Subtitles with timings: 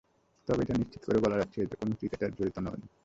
[0.47, 2.79] তবে এটা নিশ্চিত করে বলা যাচ্ছে, এতে কোনো ক্রিকেটার জড়িত নন।